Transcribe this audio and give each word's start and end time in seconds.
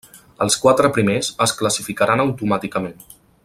Els 0.45 0.55
quatre 0.63 0.89
primers 0.95 1.29
es 1.47 1.53
classificaran 1.61 2.25
automàticament. 2.25 3.01